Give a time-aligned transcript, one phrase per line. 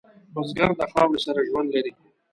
[0.33, 1.91] بزګر د خاورې سره ژوند لري